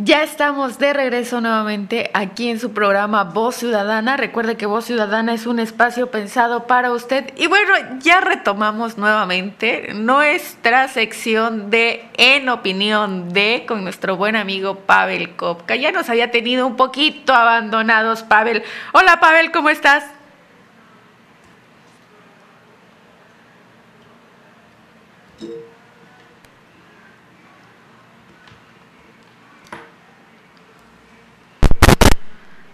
Ya 0.00 0.22
estamos 0.22 0.78
de 0.78 0.92
regreso 0.92 1.40
nuevamente 1.40 2.12
aquí 2.14 2.50
en 2.50 2.60
su 2.60 2.72
programa 2.72 3.24
Voz 3.24 3.56
Ciudadana. 3.56 4.16
Recuerde 4.16 4.56
que 4.56 4.64
Voz 4.64 4.84
Ciudadana 4.84 5.34
es 5.34 5.44
un 5.44 5.58
espacio 5.58 6.08
pensado 6.08 6.68
para 6.68 6.92
usted. 6.92 7.32
Y 7.36 7.48
bueno, 7.48 7.74
ya 7.98 8.20
retomamos 8.20 8.96
nuevamente 8.96 9.94
nuestra 9.94 10.86
sección 10.86 11.70
de 11.70 12.08
En 12.16 12.48
Opinión 12.48 13.32
de 13.32 13.64
con 13.66 13.82
nuestro 13.82 14.16
buen 14.16 14.36
amigo 14.36 14.76
Pavel 14.76 15.34
Kopka. 15.34 15.74
Ya 15.74 15.90
nos 15.90 16.08
había 16.08 16.30
tenido 16.30 16.64
un 16.64 16.76
poquito 16.76 17.34
abandonados, 17.34 18.22
Pavel. 18.22 18.62
Hola, 18.92 19.18
Pavel, 19.18 19.50
¿cómo 19.50 19.68
estás? 19.68 20.04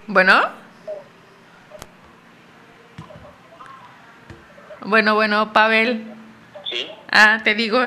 Bueno. 0.07 0.35
Bueno, 4.85 5.15
bueno, 5.15 5.53
Pavel. 5.55 6.05
Sí. 6.71 6.87
Ah, 7.11 7.41
te 7.43 7.55
digo, 7.55 7.79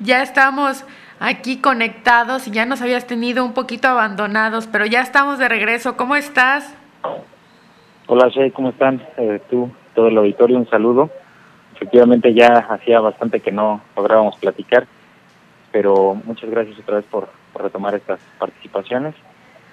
ya 0.00 0.22
estamos 0.22 0.84
aquí 1.20 1.60
conectados 1.60 2.48
y 2.48 2.50
ya 2.50 2.64
nos 2.64 2.80
habías 2.80 3.06
tenido 3.06 3.44
un 3.44 3.52
poquito 3.52 3.88
abandonados, 3.88 4.66
pero 4.66 4.86
ya 4.86 5.02
estamos 5.02 5.38
de 5.38 5.48
regreso. 5.48 5.96
¿Cómo 5.98 6.16
estás? 6.16 6.74
Hola, 8.06 8.28
Shay, 8.28 8.52
¿cómo 8.52 8.70
están? 8.70 9.02
Eh, 9.18 9.40
tú, 9.50 9.70
todo 9.94 10.08
el 10.08 10.16
auditorio, 10.16 10.56
un 10.56 10.68
saludo. 10.70 11.10
Efectivamente, 11.74 12.32
ya 12.32 12.66
hacía 12.70 13.00
bastante 13.00 13.40
que 13.40 13.52
no 13.52 13.82
lográbamos 13.94 14.38
platicar, 14.38 14.86
pero 15.72 16.14
muchas 16.24 16.48
gracias 16.48 16.78
otra 16.78 16.96
vez 16.96 17.04
por, 17.04 17.28
por 17.52 17.62
retomar 17.64 17.94
estas 17.94 18.18
participaciones 18.38 19.14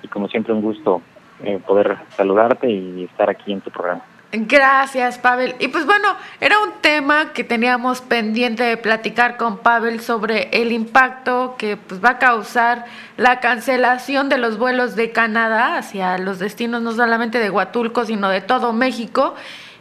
y 0.02 0.10
como 0.10 0.28
siempre 0.28 0.52
un 0.54 0.62
gusto 0.62 1.02
eh, 1.44 1.60
poder 1.66 1.98
saludarte 2.16 2.70
y 2.70 3.06
estar 3.06 3.30
aquí 3.30 3.52
en 3.54 3.62
tu 3.62 3.72
programa. 3.72 4.04
Gracias, 4.36 5.20
Pavel. 5.20 5.54
Y 5.60 5.68
pues 5.68 5.86
bueno, 5.86 6.16
era 6.42 6.58
un 6.60 6.72
tema 6.82 7.34
que 7.34 7.44
teníamos 7.44 8.02
pendiente 8.02 8.64
de 8.64 8.78
platicar 8.78 9.38
con 9.38 9.60
Pavel 9.60 10.00
sobre 10.00 10.50
el 10.52 10.72
impacto 10.72 11.54
que 11.56 11.78
pues, 11.78 12.04
va 12.04 12.12
a 12.12 12.18
causar 12.18 12.86
la 13.16 13.40
cancelación 13.40 14.30
de 14.30 14.40
los 14.40 14.58
vuelos 14.58 14.96
de 14.96 15.12
Canadá 15.12 15.78
hacia 15.78 16.18
los 16.18 16.40
destinos 16.40 16.82
no 16.82 16.94
solamente 16.94 17.38
de 17.38 17.52
Huatulco, 17.52 18.06
sino 18.06 18.28
de 18.30 18.42
todo 18.42 18.74
México. 18.74 19.36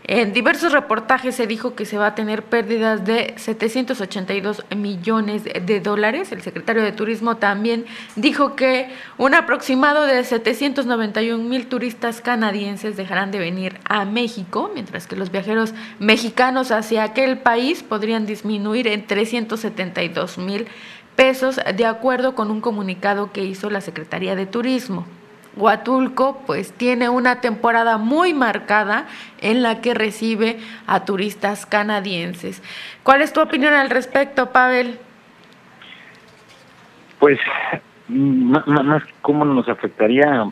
En 0.05 0.33
diversos 0.33 0.73
reportajes 0.73 1.37
se 1.37 1.47
dijo 1.47 1.77
que 1.77 1.85
se 1.85 1.97
va 1.97 2.09
a 2.09 2.15
tener 2.17 2.43
pérdidas 2.43 3.05
de 3.05 3.35
782 3.37 4.65
millones 4.77 5.45
de 5.45 5.81
dólares. 5.81 6.33
El 6.33 6.43
secretario 6.43 6.83
de 6.83 6.91
Turismo 6.91 7.37
también 7.37 7.87
dijo 8.17 8.57
que 8.57 8.89
un 9.17 9.35
aproximado 9.35 10.05
de 10.05 10.25
791 10.25 11.45
mil 11.45 11.69
turistas 11.69 12.21
canadienses 12.21 12.97
dejarán 12.97 13.31
de 13.31 13.39
venir 13.39 13.79
a 13.85 14.05
México, 14.05 14.73
mientras 14.75 15.07
que 15.07 15.15
los 15.15 15.31
viajeros 15.31 15.73
mexicanos 16.01 16.73
hacia 16.73 17.05
aquel 17.05 17.39
país 17.39 17.85
podrían 17.85 18.27
disminuir 18.27 18.89
en 18.89 19.07
372 19.07 20.37
mil 20.39 20.67
pesos, 21.15 21.61
de 21.77 21.87
acuerdo 21.87 22.35
con 22.35 22.51
un 22.51 22.61
comunicado 22.61 23.31
que 23.31 23.45
hizo 23.45 23.71
la 23.71 23.81
Secretaría 23.81 24.35
de 24.35 24.47
Turismo. 24.47 25.07
Huatulco 25.57 26.43
pues 26.47 26.73
tiene 26.73 27.09
una 27.09 27.41
temporada 27.41 27.99
muy 27.99 28.33
marcada 28.33 29.07
en 29.41 29.63
la 29.63 29.81
que 29.81 29.95
recibe 29.95 30.59
a 30.87 31.05
turistas 31.05 31.67
canadienses. 31.67 32.63
¿Cuál 33.03 33.23
es 33.23 33.33
tu 33.33 33.41
opinión 33.41 33.75
al 33.75 33.91
respecto, 33.91 34.51
Pavel? 34.51 34.99
Pues 37.19 37.39
más, 38.09 39.03
cómo 39.21 39.45
nos 39.45 39.69
afectaría, 39.69 40.45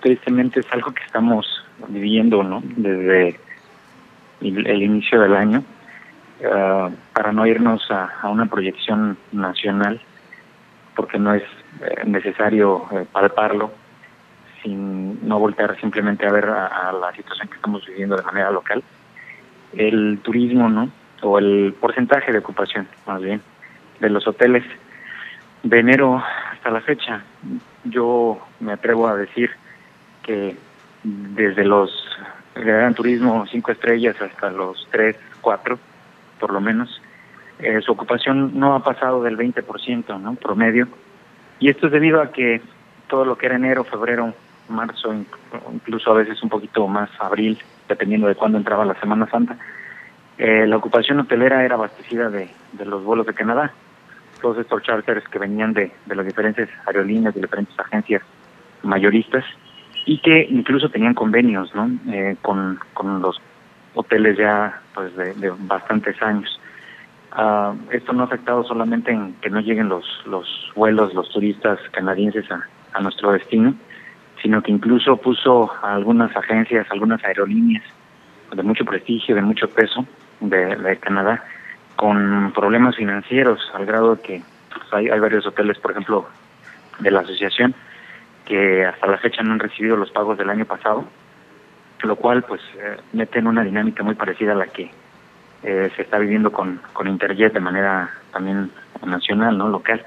tristemente 0.00 0.60
es 0.60 0.66
algo 0.72 0.92
que 0.92 1.02
estamos 1.04 1.46
viviendo, 1.88 2.42
¿no? 2.42 2.62
Desde 2.64 3.38
el, 4.40 4.82
inicio 4.82 5.20
del 5.20 5.34
año, 5.34 5.64
uh, 6.40 6.90
para 7.12 7.32
no 7.32 7.46
irnos 7.46 7.88
a, 7.90 8.10
a, 8.22 8.28
una 8.30 8.46
proyección 8.46 9.18
nacional, 9.32 10.00
porque 10.96 11.18
no 11.18 11.34
es 11.34 11.42
eh, 11.80 12.02
necesario 12.06 12.86
eh, 12.92 13.06
palparlo 13.10 13.81
sin 14.62 15.26
no 15.26 15.38
voltear 15.38 15.78
simplemente 15.80 16.26
a 16.26 16.32
ver 16.32 16.46
a, 16.46 16.92
la 16.92 17.12
situación 17.12 17.48
que 17.48 17.56
estamos 17.56 17.84
viviendo 17.86 18.16
de 18.16 18.22
manera 18.22 18.50
local, 18.50 18.82
el 19.72 20.20
turismo, 20.22 20.68
¿no? 20.68 20.90
O 21.22 21.38
el 21.38 21.74
porcentaje 21.80 22.32
de 22.32 22.38
ocupación, 22.38 22.88
más 23.06 23.20
bien, 23.20 23.40
de 24.00 24.10
los 24.10 24.26
hoteles 24.26 24.64
de 25.62 25.78
enero 25.78 26.22
hasta 26.52 26.70
la 26.70 26.80
fecha. 26.80 27.22
Yo 27.84 28.40
me 28.60 28.72
atrevo 28.72 29.08
a 29.08 29.16
decir 29.16 29.50
que 30.22 30.56
desde 31.02 31.64
los 31.64 31.90
gran 32.54 32.94
turismo 32.94 33.46
cinco 33.50 33.72
estrellas 33.72 34.20
hasta 34.20 34.50
los 34.50 34.86
tres, 34.90 35.16
cuatro, 35.40 35.78
por 36.38 36.52
lo 36.52 36.60
menos, 36.60 37.00
eh, 37.58 37.80
su 37.80 37.92
ocupación 37.92 38.58
no 38.58 38.74
ha 38.74 38.82
pasado 38.82 39.22
del 39.22 39.36
20%, 39.36 40.20
¿no? 40.20 40.34
Promedio. 40.34 40.88
Y 41.60 41.70
esto 41.70 41.86
es 41.86 41.92
debido 41.92 42.20
a 42.20 42.32
que 42.32 42.60
todo 43.08 43.24
lo 43.24 43.38
que 43.38 43.46
era 43.46 43.56
enero, 43.56 43.84
febrero, 43.84 44.34
marzo, 44.72 45.14
incluso 45.72 46.10
a 46.10 46.14
veces 46.14 46.42
un 46.42 46.48
poquito 46.48 46.88
más 46.88 47.10
abril, 47.20 47.58
dependiendo 47.88 48.26
de 48.26 48.34
cuándo 48.34 48.58
entraba 48.58 48.84
la 48.84 48.98
Semana 48.98 49.28
Santa, 49.30 49.56
eh, 50.38 50.66
la 50.66 50.76
ocupación 50.76 51.20
hotelera 51.20 51.64
era 51.64 51.76
abastecida 51.76 52.30
de, 52.30 52.48
de 52.72 52.84
los 52.84 53.04
vuelos 53.04 53.26
de 53.26 53.34
Canadá. 53.34 53.72
Todos 54.40 54.58
estos 54.58 54.82
charters 54.82 55.28
que 55.28 55.38
venían 55.38 55.72
de, 55.72 55.92
de 56.06 56.16
las 56.16 56.26
diferentes 56.26 56.68
aerolíneas, 56.86 57.34
de 57.34 57.42
diferentes 57.42 57.78
agencias 57.78 58.22
mayoristas, 58.82 59.44
y 60.04 60.18
que 60.18 60.48
incluso 60.50 60.88
tenían 60.88 61.14
convenios 61.14 61.72
¿no? 61.76 61.88
Eh, 62.12 62.36
con, 62.42 62.80
con 62.92 63.22
los 63.22 63.40
hoteles 63.94 64.36
ya 64.36 64.80
pues 64.94 65.14
de, 65.16 65.34
de 65.34 65.52
bastantes 65.58 66.20
años. 66.22 66.58
Uh, 67.34 67.74
esto 67.92 68.12
no 68.12 68.22
ha 68.22 68.26
afectado 68.26 68.64
solamente 68.64 69.10
en 69.10 69.34
que 69.34 69.48
no 69.48 69.60
lleguen 69.60 69.88
los, 69.88 70.04
los 70.26 70.72
vuelos, 70.74 71.14
los 71.14 71.30
turistas 71.30 71.78
canadienses 71.92 72.50
a, 72.50 72.66
a 72.92 73.00
nuestro 73.00 73.32
destino, 73.32 73.74
sino 74.42 74.62
que 74.62 74.72
incluso 74.72 75.16
puso 75.16 75.72
algunas 75.82 76.36
agencias, 76.36 76.86
algunas 76.90 77.24
aerolíneas 77.24 77.84
de 78.52 78.62
mucho 78.62 78.84
prestigio, 78.84 79.34
de 79.34 79.42
mucho 79.42 79.68
peso 79.68 80.04
de, 80.40 80.98
Canadá, 81.00 81.44
con 81.96 82.52
problemas 82.52 82.96
financieros, 82.96 83.60
al 83.72 83.86
grado 83.86 84.20
que 84.20 84.42
pues, 84.74 84.92
hay, 84.92 85.08
hay 85.08 85.20
varios 85.20 85.46
hoteles, 85.46 85.78
por 85.78 85.92
ejemplo, 85.92 86.28
de 86.98 87.10
la 87.10 87.20
asociación, 87.20 87.74
que 88.44 88.84
hasta 88.84 89.06
la 89.06 89.18
fecha 89.18 89.42
no 89.42 89.52
han 89.52 89.60
recibido 89.60 89.96
los 89.96 90.10
pagos 90.10 90.36
del 90.36 90.50
año 90.50 90.64
pasado, 90.64 91.04
lo 92.02 92.16
cual 92.16 92.42
pues 92.42 92.60
eh, 92.76 92.96
mete 93.12 93.38
en 93.38 93.46
una 93.46 93.62
dinámica 93.62 94.02
muy 94.02 94.16
parecida 94.16 94.52
a 94.52 94.56
la 94.56 94.66
que 94.66 94.90
eh, 95.62 95.90
se 95.94 96.02
está 96.02 96.18
viviendo 96.18 96.50
con, 96.50 96.80
con 96.92 97.06
Interjet 97.06 97.52
de 97.52 97.60
manera 97.60 98.10
también 98.32 98.70
nacional, 99.06 99.56
no 99.56 99.68
local. 99.68 100.04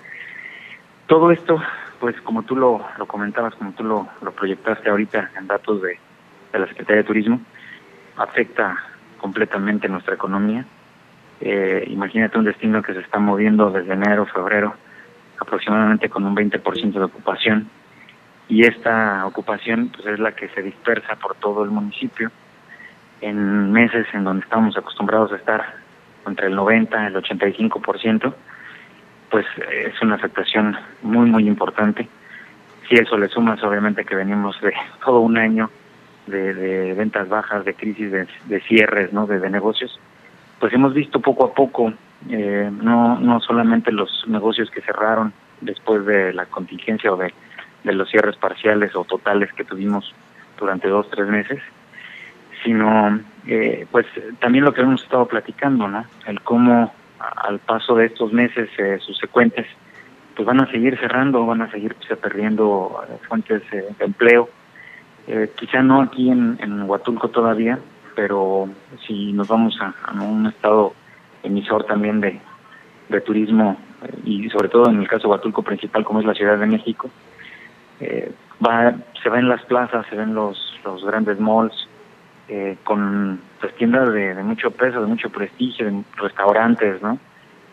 Todo 1.08 1.32
esto 1.32 1.62
pues 2.06 2.22
como 2.22 2.44
tú 2.44 2.56
lo, 2.56 2.86
lo 3.00 3.08
comentabas, 3.08 3.56
como 3.56 3.72
tú 3.72 3.84
lo, 3.84 4.08
lo 4.22 4.32
proyectaste 4.32 4.92
ahorita 4.92 5.32
en 5.40 5.48
datos 5.48 5.82
de, 5.82 5.98
de 6.54 6.60
la 6.60 6.68
Secretaría 6.68 7.02
de 7.02 7.08
Turismo, 7.08 7.42
afecta 8.16 8.78
completamente 9.18 9.90
nuestra 9.90 10.14
economía. 10.14 10.68
Eh, 11.42 11.84
imagínate 11.88 12.38
un 12.38 12.46
destino 12.46 12.84
que 12.84 12.94
se 12.94 13.00
está 13.00 13.18
moviendo 13.18 13.72
desde 13.72 13.94
enero, 13.94 14.28
febrero, 14.28 14.76
aproximadamente 15.40 16.08
con 16.08 16.26
un 16.26 16.36
20% 16.36 16.94
de 16.94 17.04
ocupación. 17.04 17.72
Y 18.50 18.68
esta 18.68 19.26
ocupación 19.26 19.90
pues, 19.90 20.06
es 20.06 20.20
la 20.20 20.34
que 20.34 20.50
se 20.50 20.62
dispersa 20.62 21.16
por 21.16 21.34
todo 21.38 21.64
el 21.64 21.72
municipio 21.72 22.30
en 23.22 23.72
meses 23.72 24.06
en 24.14 24.26
donde 24.26 24.44
estamos 24.44 24.78
acostumbrados 24.78 25.32
a 25.32 25.38
estar 25.38 25.74
entre 26.28 26.50
el 26.50 26.56
90 26.56 27.02
y 27.02 27.06
el 27.08 27.16
85% 27.16 28.32
pues 29.36 29.48
es 29.70 30.02
una 30.02 30.16
afectación 30.16 30.78
muy, 31.02 31.30
muy 31.30 31.46
importante. 31.46 32.08
Si 32.88 32.96
eso 32.96 33.18
le 33.18 33.28
sumas, 33.28 33.62
obviamente, 33.64 34.06
que 34.06 34.16
venimos 34.16 34.56
de 34.62 34.72
todo 35.04 35.20
un 35.20 35.38
año 35.38 35.70
de, 36.26 36.54
de 36.54 36.94
ventas 36.94 37.28
bajas, 37.28 37.66
de 37.66 37.74
crisis, 37.74 38.14
de, 38.14 38.62
cierres, 38.62 39.12
¿no? 39.12 39.28
De, 39.28 39.40
de, 39.40 39.50
negocios, 39.50 40.00
pues 40.58 40.72
hemos 40.72 40.94
visto 40.94 41.20
poco 41.20 41.48
a 41.48 41.54
poco, 41.54 41.92
eh, 42.30 42.72
no, 42.82 43.20
no 43.20 43.42
solamente 43.42 43.92
los 43.92 44.24
negocios 44.26 44.72
que 44.72 44.80
cerraron 44.80 45.34
después 45.60 46.06
de 46.06 46.32
la 46.32 46.46
contingencia 46.46 47.12
o 47.12 47.18
de, 47.18 47.34
de 47.84 47.92
los 47.92 48.10
cierres 48.10 48.38
parciales 48.38 48.96
o 48.96 49.04
totales 49.04 49.52
que 49.52 49.66
tuvimos 49.66 50.16
durante 50.58 50.88
dos, 50.88 51.10
tres 51.10 51.28
meses, 51.28 51.60
sino 52.64 53.20
eh, 53.48 53.86
pues 53.92 54.06
también 54.40 54.64
lo 54.64 54.74
que 54.74 54.80
hemos 54.80 55.04
estado 55.04 55.26
platicando, 55.26 55.90
¿no? 55.90 56.06
El 56.26 56.40
cómo 56.40 56.94
al 57.20 57.60
paso 57.60 57.96
de 57.96 58.06
estos 58.06 58.32
meses 58.34 58.70
eh, 58.78 59.00
subsecuentes, 59.00 59.66
pues 60.36 60.46
van 60.46 60.62
a 60.62 60.70
seguir 60.72 60.98
cerrando, 61.00 61.46
van 61.46 61.62
a 61.62 61.72
seguir 61.72 61.96
pues, 61.96 62.20
perdiendo 62.20 63.02
eh, 63.08 63.18
fuentes 63.28 63.62
eh, 63.72 63.86
de 63.98 64.06
empleo. 64.06 64.50
Eh, 65.28 65.52
quizá 65.56 65.82
no 65.82 66.02
aquí 66.02 66.30
en, 66.30 66.58
en 66.62 66.84
Huatulco 66.84 67.30
todavía, 67.30 67.80
pero 68.16 68.70
si 69.08 69.34
nos 69.34 69.48
vamos 69.48 69.78
a, 69.82 69.94
un 70.22 70.48
estado 70.48 70.94
emisor 71.44 71.86
también 71.86 72.22
de, 72.22 72.40
de 73.10 73.22
turismo 73.22 73.78
y 74.24 74.50
sobre 74.50 74.70
todo 74.70 74.90
en 74.90 75.00
el 75.00 75.08
caso 75.08 75.24
de 75.24 75.32
Huatulco 75.32 75.64
principal 75.64 76.04
como 76.04 76.20
es 76.20 76.26
la 76.26 76.34
Ciudad 76.34 76.58
de 76.58 76.68
México, 76.68 77.10
eh, 78.00 78.32
va, 78.66 78.94
se 79.24 79.30
ven 79.30 79.50
las 79.50 79.64
plazas, 79.66 80.06
se 80.10 80.16
ven 80.16 80.36
los 80.36 80.58
grandes 81.06 81.40
malls, 81.40 81.88
eh, 82.48 82.78
con 82.84 83.42
pues, 83.60 83.76
tiendas 83.76 84.14
de, 84.14 84.36
mucho 84.44 84.72
peso, 84.72 85.02
de 85.02 85.08
mucho 85.08 85.30
prestigio, 85.30 85.92
restaurantes, 86.18 87.02
¿no? 87.02 87.18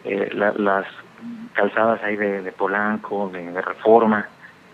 Eh, 0.04 0.30
las 0.34 0.86
calzadas 1.52 2.02
ahí 2.02 2.16
de, 2.16 2.52
Polanco, 2.52 3.30
de, 3.32 3.60
Reforma, 3.60 4.26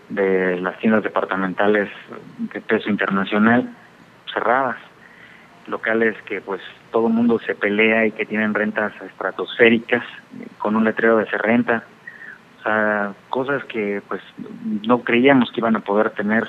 de 0.07 0.59
las 0.59 0.77
tiendas 0.79 1.03
departamentales 1.03 1.89
de 2.37 2.61
peso 2.61 2.89
internacional 2.89 3.69
cerradas, 4.33 4.77
locales 5.67 6.15
que 6.23 6.41
pues 6.41 6.61
todo 6.91 7.07
el 7.07 7.13
mundo 7.13 7.39
se 7.39 7.53
pelea 7.53 8.05
y 8.05 8.11
que 8.11 8.25
tienen 8.25 8.53
rentas 8.53 8.93
estratosféricas 9.01 10.03
con 10.57 10.75
un 10.75 10.83
letrero 10.83 11.17
de 11.17 11.25
se 11.25 11.37
renta, 11.37 11.83
o 12.59 12.63
sea, 12.63 13.13
cosas 13.29 13.63
que 13.65 14.01
pues 14.07 14.21
no 14.87 15.01
creíamos 15.01 15.51
que 15.51 15.59
iban 15.59 15.75
a 15.75 15.81
poder 15.81 16.11
tener 16.11 16.47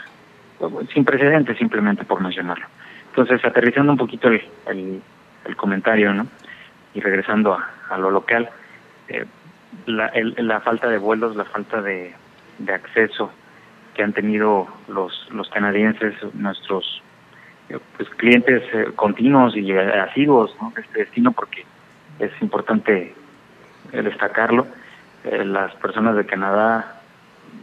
sin 0.93 1.05
precedentes 1.05 1.59
simplemente 1.59 2.05
por 2.05 2.21
mencionarlo. 2.21 2.67
Entonces, 3.11 3.45
aterrizando 3.45 3.93
un 3.93 3.99
poquito 3.99 4.29
el, 4.29 4.41
el, 5.45 5.57
comentario, 5.57 6.15
¿no? 6.15 6.29
Y 6.95 7.01
regresando 7.01 7.59
a, 7.89 7.99
lo 7.99 8.11
local, 8.11 8.49
eh, 9.09 9.27
la, 9.87 10.13
la 10.15 10.61
falta 10.61 10.89
de 10.89 10.99
vuelos, 10.99 11.35
la 11.35 11.45
falta 11.45 11.83
de, 11.83 12.15
de 12.59 12.73
acceso 12.73 13.33
que 13.95 14.05
han 14.05 14.13
tenido 14.13 14.69
los, 14.89 15.29
los 15.33 15.49
canadienses, 15.51 16.15
nuestros 16.35 17.03
eh, 17.69 17.79
pues, 17.97 18.09
clientes 18.11 18.63
eh, 18.73 18.93
continuos 18.95 19.57
y 19.57 19.73
asiduos 19.73 20.55
¿no? 20.61 20.73
de 20.77 20.83
este 20.83 21.01
destino, 21.01 21.33
porque 21.33 21.65
es 22.21 22.31
importante 22.41 23.15
destacarlo. 23.93 24.69
las 25.25 25.75
personas 25.77 26.15
de 26.15 26.27
Canadá 26.27 27.01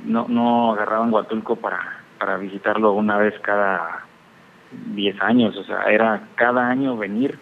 no, 0.04 0.26
no 0.28 0.74
agarraban 0.74 1.14
Huatulco 1.14 1.56
para, 1.56 2.02
para 2.20 2.36
visitarlo 2.36 2.92
una 2.92 3.18
vez 3.18 3.34
cada 3.40 4.07
10 4.72 5.22
años, 5.22 5.56
o 5.58 5.64
sea, 5.64 5.84
era 5.84 6.28
cada 6.36 6.68
año 6.68 6.98
venir 6.98 7.38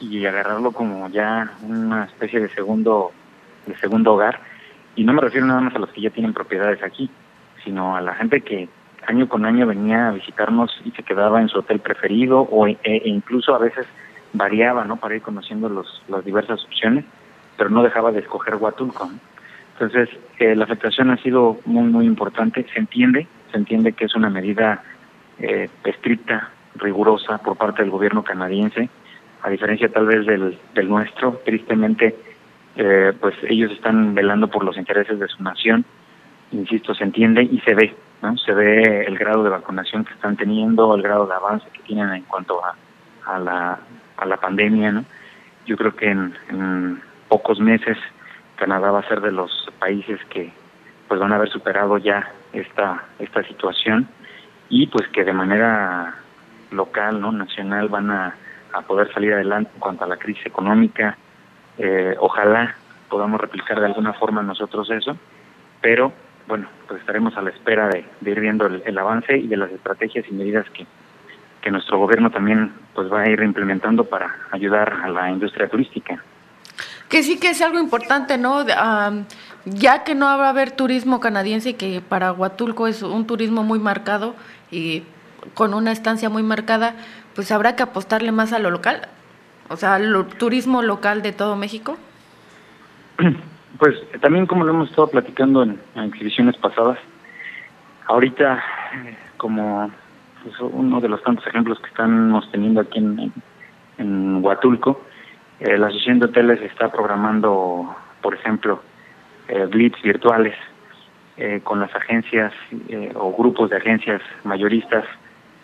y 0.00 0.24
agarrarlo 0.26 0.72
como 0.72 1.08
ya 1.08 1.52
una 1.62 2.04
especie 2.04 2.40
de 2.40 2.48
segundo 2.50 3.12
de 3.66 3.76
segundo 3.78 4.14
hogar 4.14 4.40
y 4.96 5.04
no 5.04 5.12
me 5.12 5.20
refiero 5.20 5.46
nada 5.46 5.60
más 5.60 5.74
a 5.74 5.78
los 5.78 5.90
que 5.90 6.00
ya 6.00 6.10
tienen 6.10 6.32
propiedades 6.32 6.82
aquí, 6.82 7.10
sino 7.64 7.96
a 7.96 8.00
la 8.00 8.14
gente 8.14 8.40
que 8.40 8.68
año 9.06 9.28
con 9.28 9.44
año 9.44 9.66
venía 9.66 10.08
a 10.08 10.12
visitarnos 10.12 10.80
y 10.84 10.90
se 10.92 11.02
quedaba 11.02 11.40
en 11.40 11.48
su 11.48 11.58
hotel 11.58 11.80
preferido 11.80 12.40
o 12.40 12.66
e, 12.66 12.78
e 12.82 13.08
incluso 13.08 13.54
a 13.54 13.58
veces 13.58 13.86
variaba, 14.32 14.84
¿no? 14.84 14.96
Para 14.96 15.14
ir 15.14 15.22
conociendo 15.22 15.68
los, 15.68 16.02
las 16.08 16.24
diversas 16.24 16.64
opciones, 16.64 17.04
pero 17.56 17.70
no 17.70 17.82
dejaba 17.82 18.10
de 18.10 18.20
escoger 18.20 18.56
Huatulco. 18.56 19.10
Entonces, 19.74 20.08
eh, 20.38 20.56
la 20.56 20.64
afectación 20.64 21.10
ha 21.10 21.18
sido 21.18 21.58
muy, 21.66 21.84
muy 21.84 22.06
importante. 22.06 22.66
Se 22.72 22.78
entiende, 22.78 23.28
se 23.50 23.58
entiende 23.58 23.92
que 23.92 24.06
es 24.06 24.14
una 24.14 24.30
medida 24.30 24.82
eh, 25.38 25.68
estricta 25.84 26.50
rigurosa 26.78 27.38
por 27.38 27.56
parte 27.56 27.82
del 27.82 27.90
gobierno 27.90 28.22
canadiense, 28.22 28.88
a 29.42 29.50
diferencia 29.50 29.88
tal 29.88 30.06
vez 30.06 30.26
del, 30.26 30.88
nuestro. 30.88 31.40
Tristemente, 31.44 32.16
eh, 32.76 33.12
pues 33.20 33.34
ellos 33.48 33.72
están 33.72 34.14
velando 34.14 34.48
por 34.48 34.64
los 34.64 34.76
intereses 34.76 35.18
de 35.18 35.28
su 35.28 35.42
nación. 35.42 35.84
Insisto, 36.52 36.94
se 36.94 37.04
entiende 37.04 37.42
y 37.42 37.58
se 37.60 37.74
ve, 37.74 37.94
¿no? 38.22 38.36
Se 38.38 38.52
ve 38.52 39.04
el 39.06 39.18
grado 39.18 39.42
de 39.42 39.50
vacunación 39.50 40.04
que 40.04 40.14
están 40.14 40.36
teniendo, 40.36 40.94
el 40.94 41.02
grado 41.02 41.26
de 41.26 41.34
avance 41.34 41.66
que 41.72 41.82
tienen 41.82 42.12
en 42.12 42.22
cuanto 42.22 42.64
a, 42.64 42.74
a, 43.26 43.38
la, 43.38 43.78
a 44.16 44.26
la 44.26 44.36
pandemia, 44.36 44.92
¿no? 44.92 45.04
Yo 45.66 45.76
creo 45.76 45.96
que 45.96 46.10
en, 46.10 46.34
en 46.48 47.00
pocos 47.28 47.58
meses 47.60 47.98
Canadá 48.56 48.90
va 48.90 49.00
a 49.00 49.08
ser 49.08 49.20
de 49.20 49.32
los 49.32 49.68
países 49.78 50.18
que 50.30 50.52
pues 51.08 51.20
van 51.20 51.32
a 51.32 51.36
haber 51.36 51.50
superado 51.50 51.98
ya 51.98 52.32
esta 52.52 53.04
esta 53.18 53.42
situación 53.44 54.08
y 54.68 54.86
pues 54.88 55.06
que 55.08 55.24
de 55.24 55.32
manera 55.32 56.16
local, 56.70 57.20
no 57.20 57.32
nacional, 57.32 57.88
van 57.88 58.10
a, 58.10 58.34
poder 58.86 59.10
salir 59.14 59.32
adelante 59.32 59.70
en 59.72 59.80
cuanto 59.80 60.04
a 60.04 60.06
la 60.06 60.18
crisis 60.18 60.44
económica. 60.44 61.16
Eh, 61.78 62.14
ojalá 62.20 62.74
podamos 63.08 63.40
replicar 63.40 63.80
de 63.80 63.86
alguna 63.86 64.12
forma 64.12 64.42
nosotros 64.42 64.90
eso, 64.90 65.16
pero 65.80 66.12
bueno, 66.46 66.68
pues 66.86 67.00
estaremos 67.00 67.34
a 67.38 67.42
la 67.42 67.50
espera 67.50 67.88
de, 67.88 68.04
ir 68.20 68.40
viendo 68.40 68.66
el, 68.66 68.98
avance 68.98 69.36
y 69.36 69.46
de 69.46 69.56
las 69.56 69.70
estrategias 69.70 70.26
y 70.28 70.34
medidas 70.34 70.68
que, 70.70 70.86
que 71.62 71.70
nuestro 71.70 71.98
gobierno 71.98 72.30
también 72.30 72.72
pues 72.94 73.10
va 73.10 73.22
a 73.22 73.30
ir 73.30 73.40
implementando 73.42 74.04
para 74.04 74.36
ayudar 74.50 74.92
a 75.02 75.08
la 75.08 75.30
industria 75.30 75.68
turística. 75.68 76.22
Que 77.08 77.22
sí 77.22 77.38
que 77.38 77.50
es 77.50 77.62
algo 77.62 77.78
importante, 77.78 78.36
¿no? 78.36 78.64
ya 79.64 80.04
que 80.04 80.14
no 80.14 80.26
va 80.26 80.46
a 80.46 80.50
haber 80.50 80.70
turismo 80.70 81.18
canadiense 81.18 81.70
y 81.70 81.74
que 81.74 82.00
para 82.00 82.32
Huatulco 82.32 82.86
es 82.86 83.02
un 83.02 83.26
turismo 83.26 83.64
muy 83.64 83.80
marcado 83.80 84.36
y 84.70 85.02
con 85.54 85.74
una 85.74 85.92
estancia 85.92 86.28
muy 86.28 86.42
marcada, 86.42 86.94
pues 87.34 87.52
habrá 87.52 87.76
que 87.76 87.82
apostarle 87.82 88.32
más 88.32 88.52
a 88.52 88.58
lo 88.58 88.70
local, 88.70 89.08
o 89.68 89.76
sea, 89.76 89.94
al 89.94 90.26
turismo 90.38 90.82
local 90.82 91.22
de 91.22 91.32
todo 91.32 91.56
México. 91.56 91.96
Pues 93.78 93.94
también 94.22 94.46
como 94.46 94.64
lo 94.64 94.72
hemos 94.72 94.88
estado 94.88 95.08
platicando 95.08 95.62
en, 95.62 95.78
exhibiciones 95.96 96.56
pasadas, 96.56 96.98
ahorita 98.06 98.64
como 99.36 99.90
pues, 100.42 100.54
uno 100.60 100.98
de 100.98 101.10
los 101.10 101.22
tantos 101.22 101.46
ejemplos 101.46 101.78
que 101.80 101.88
estamos 101.88 102.50
teniendo 102.50 102.80
aquí 102.80 103.00
en, 103.00 103.34
en, 103.98 104.42
Huatulco, 104.42 105.02
eh, 105.60 105.76
la 105.76 105.88
Asociación 105.88 106.20
de 106.20 106.24
Hoteles 106.24 106.62
está 106.62 106.90
programando, 106.90 107.94
por 108.22 108.32
ejemplo, 108.32 108.80
eh, 109.48 109.66
blitz 109.66 110.00
virtuales 110.00 110.54
eh, 111.38 111.60
con 111.62 111.80
las 111.80 111.94
agencias 111.94 112.50
eh, 112.88 113.12
o 113.14 113.30
grupos 113.36 113.68
de 113.68 113.76
agencias 113.76 114.22
mayoristas 114.44 115.04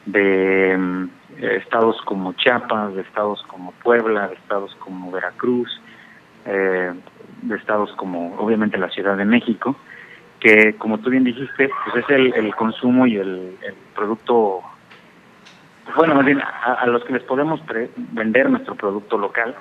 de 0.06 0.76
mm, 0.76 1.08
estados 1.38 2.00
como 2.04 2.32
Chiapas, 2.34 2.94
de 2.94 3.02
estados 3.02 3.42
como 3.48 3.72
Puebla, 3.82 4.28
de 4.28 4.34
estados 4.34 4.74
como 4.76 5.10
Veracruz, 5.10 5.80
eh, 6.44 6.92
de 7.42 7.56
estados 7.56 7.92
como 7.96 8.36
obviamente 8.36 8.78
la 8.78 8.90
Ciudad 8.90 9.16
de 9.16 9.24
México, 9.24 9.76
que 10.40 10.74
como 10.76 10.98
tú 10.98 11.10
bien 11.10 11.24
dijiste, 11.24 11.70
pues 11.84 12.04
es 12.04 12.10
el, 12.10 12.54
consumo 12.54 13.06
y 13.06 13.16
el, 13.16 13.56
producto, 13.94 14.62
bueno, 15.96 16.14
más 16.16 16.24
bien 16.24 16.40
a, 16.40 16.84
los 16.86 17.04
que 17.04 17.12
les 17.12 17.22
podemos 17.22 17.60
vender 17.96 18.50
nuestro 18.50 18.74
producto 18.74 19.18
local, 19.18 19.54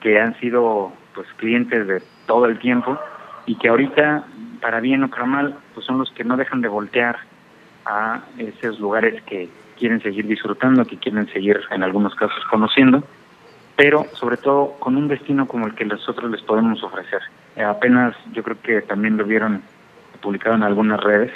que 0.00 0.20
han 0.20 0.38
sido 0.40 0.92
pues 1.14 1.26
clientes 1.36 1.86
de 1.86 2.02
todo 2.26 2.46
el 2.46 2.58
tiempo 2.58 2.98
y 3.46 3.56
que 3.56 3.68
ahorita, 3.68 4.24
para 4.60 4.80
bien 4.80 5.04
o 5.04 5.08
para 5.08 5.24
mal, 5.24 5.56
pues 5.74 5.86
son 5.86 5.98
los 5.98 6.10
que 6.12 6.24
no 6.24 6.36
dejan 6.36 6.60
de 6.60 6.68
voltear 6.68 7.18
a 7.86 8.20
esos 8.38 8.78
lugares 8.80 9.22
que 9.22 9.48
quieren 9.78 10.02
seguir 10.02 10.26
disfrutando, 10.26 10.84
que 10.84 10.98
quieren 10.98 11.28
seguir 11.28 11.60
en 11.70 11.82
algunos 11.82 12.14
casos 12.14 12.44
conociendo, 12.50 13.02
pero 13.76 14.06
sobre 14.14 14.36
todo 14.36 14.72
con 14.78 14.96
un 14.96 15.08
destino 15.08 15.46
como 15.46 15.66
el 15.66 15.74
que 15.74 15.84
nosotros 15.84 16.30
les 16.30 16.42
podemos 16.42 16.82
ofrecer. 16.82 17.22
Eh, 17.56 17.62
apenas 17.62 18.14
yo 18.32 18.42
creo 18.42 18.60
que 18.60 18.82
también 18.82 19.16
lo 19.16 19.24
vieron 19.24 19.62
publicado 20.20 20.56
en 20.56 20.64
algunas 20.64 21.00
redes, 21.00 21.32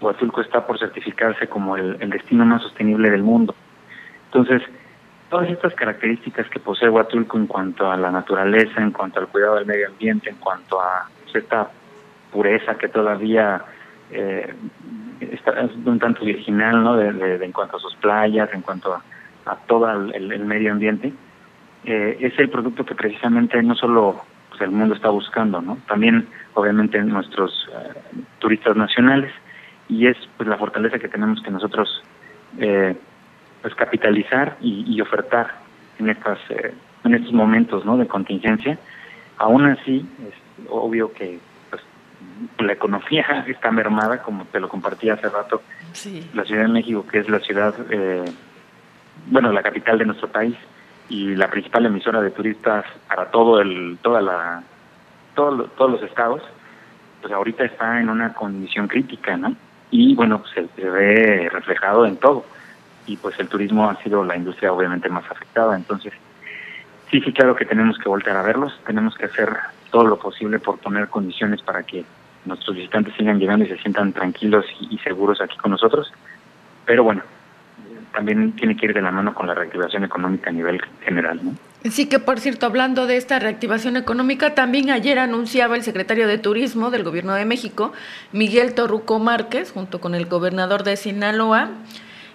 Huatulco 0.00 0.40
está 0.40 0.66
por 0.66 0.78
certificarse 0.78 1.48
como 1.48 1.76
el, 1.76 1.98
destino 2.10 2.44
más 2.44 2.62
sostenible 2.62 3.10
del 3.10 3.22
mundo. 3.22 3.54
Entonces, 4.26 4.62
todas 5.28 5.50
estas 5.50 5.74
características 5.74 6.48
que 6.48 6.60
posee 6.60 6.88
Huatulco 6.88 7.36
en 7.36 7.46
cuanto 7.46 7.90
a 7.90 7.96
la 7.96 8.10
naturaleza, 8.10 8.80
en 8.80 8.92
cuanto 8.92 9.20
al 9.20 9.28
cuidado 9.28 9.56
del 9.56 9.66
medio 9.66 9.88
ambiente, 9.88 10.30
en 10.30 10.36
cuanto 10.36 10.80
a 10.80 11.08
esta 11.34 11.70
pureza 12.30 12.76
que 12.76 12.88
todavía 12.88 13.62
eh, 14.10 14.54
está 15.20 15.68
un 15.84 15.98
tanto 15.98 16.24
virginal, 16.24 16.82
¿no? 16.82 16.96
De, 16.96 17.44
en 17.44 17.52
cuanto 17.52 17.76
a 17.76 17.80
sus 17.80 17.94
playas, 17.96 18.48
en 18.52 18.62
cuanto 18.62 18.94
a, 18.94 19.02
todo 19.66 19.90
el, 19.90 20.44
medio 20.44 20.72
ambiente, 20.72 21.12
eh, 21.84 22.18
es 22.20 22.38
el 22.38 22.50
producto 22.50 22.84
que 22.84 22.94
precisamente 22.94 23.62
no 23.62 23.74
solo 23.74 24.20
pues, 24.50 24.60
el 24.60 24.70
mundo 24.70 24.94
está 24.94 25.08
buscando, 25.08 25.62
¿no? 25.62 25.78
También, 25.86 26.28
obviamente, 26.54 27.00
nuestros 27.02 27.68
eh, 27.72 28.22
turistas 28.38 28.76
nacionales 28.76 29.32
y 29.88 30.06
es 30.06 30.16
pues 30.36 30.48
la 30.48 30.58
fortaleza 30.58 30.98
que 30.98 31.08
tenemos 31.08 31.42
que 31.42 31.50
nosotros 31.50 32.02
eh, 32.58 32.94
pues 33.62 33.74
capitalizar 33.74 34.56
y, 34.60 35.00
ofertar 35.00 35.60
en 35.98 36.10
estas 36.10 36.38
en 37.04 37.14
estos 37.14 37.32
momentos, 37.32 37.84
¿no? 37.84 37.96
De 37.96 38.06
contingencia. 38.06 38.78
Aún 39.38 39.64
así, 39.66 40.06
es 40.28 40.34
obvio 40.68 41.12
que 41.12 41.38
la 42.58 42.72
economía 42.72 43.44
está 43.46 43.70
mermada, 43.70 44.22
como 44.22 44.44
te 44.46 44.60
lo 44.60 44.68
compartí 44.68 45.10
hace 45.10 45.28
rato. 45.28 45.62
La 46.34 46.44
Ciudad 46.44 46.62
de 46.62 46.68
México, 46.68 47.06
que 47.06 47.18
es 47.18 47.28
la 47.28 47.40
ciudad, 47.40 47.74
eh, 47.90 48.24
bueno, 49.26 49.52
la 49.52 49.62
capital 49.62 49.98
de 49.98 50.06
nuestro 50.06 50.28
país 50.28 50.56
y 51.08 51.34
la 51.34 51.48
principal 51.48 51.86
emisora 51.86 52.20
de 52.20 52.30
turistas 52.30 52.84
para 53.08 53.30
todo 53.30 53.60
el, 53.60 53.98
toda 54.02 54.20
la, 54.20 54.62
todos 55.34 55.90
los 55.90 56.02
estados, 56.02 56.42
pues 57.20 57.32
ahorita 57.32 57.64
está 57.64 58.00
en 58.00 58.10
una 58.10 58.34
condición 58.34 58.88
crítica, 58.88 59.36
¿no? 59.36 59.54
Y 59.90 60.14
bueno, 60.14 60.42
se, 60.54 60.68
se 60.76 60.88
ve 60.88 61.48
reflejado 61.50 62.06
en 62.06 62.16
todo. 62.16 62.44
Y 63.06 63.16
pues 63.16 63.38
el 63.40 63.48
turismo 63.48 63.88
ha 63.88 63.96
sido 64.02 64.22
la 64.24 64.36
industria 64.36 64.72
obviamente 64.72 65.08
más 65.08 65.24
afectada. 65.30 65.74
Entonces, 65.74 66.12
sí, 67.10 67.20
sí, 67.20 67.32
claro 67.32 67.56
que 67.56 67.64
tenemos 67.64 67.96
que 67.98 68.08
volver 68.08 68.36
a 68.36 68.42
verlos, 68.42 68.78
tenemos 68.86 69.16
que 69.16 69.24
hacer 69.26 69.48
todo 69.90 70.04
lo 70.04 70.18
posible 70.18 70.58
por 70.58 70.78
poner 70.78 71.08
condiciones 71.08 71.62
para 71.62 71.82
que 71.82 72.04
nuestros 72.44 72.76
visitantes 72.76 73.14
sigan 73.16 73.38
llegando 73.38 73.64
y 73.64 73.68
se 73.68 73.78
sientan 73.78 74.12
tranquilos 74.12 74.64
y, 74.90 74.98
seguros 74.98 75.40
aquí 75.40 75.56
con 75.56 75.70
nosotros. 75.70 76.12
Pero 76.86 77.04
bueno, 77.04 77.22
también 78.12 78.52
tiene 78.52 78.76
que 78.76 78.86
ir 78.86 78.94
de 78.94 79.02
la 79.02 79.10
mano 79.10 79.34
con 79.34 79.46
la 79.46 79.54
reactivación 79.54 80.04
económica 80.04 80.50
a 80.50 80.52
nivel 80.52 80.80
general. 81.02 81.40
¿no? 81.42 81.54
Sí, 81.90 82.08
que 82.08 82.18
por 82.18 82.40
cierto, 82.40 82.66
hablando 82.66 83.06
de 83.06 83.16
esta 83.16 83.38
reactivación 83.38 83.96
económica, 83.96 84.54
también 84.54 84.90
ayer 84.90 85.18
anunciaba 85.18 85.76
el 85.76 85.82
secretario 85.82 86.26
de 86.26 86.38
Turismo 86.38 86.90
del 86.90 87.04
Gobierno 87.04 87.34
de 87.34 87.44
México, 87.44 87.92
Miguel 88.32 88.74
Torruco 88.74 89.18
Márquez, 89.18 89.70
junto 89.72 90.00
con 90.00 90.14
el 90.14 90.26
gobernador 90.26 90.82
de 90.82 90.96
Sinaloa, 90.96 91.70